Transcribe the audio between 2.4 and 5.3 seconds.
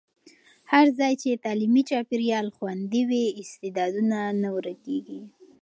خوندي وي، استعدادونه نه ورکېږي.